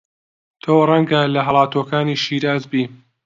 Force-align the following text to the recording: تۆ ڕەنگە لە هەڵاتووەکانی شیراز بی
تۆ 0.63 0.73
ڕەنگە 0.89 1.21
لە 1.35 1.41
هەڵاتووەکانی 1.47 2.21
شیراز 2.23 2.63
بی 2.71 2.83